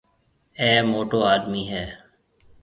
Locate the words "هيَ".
1.71-1.85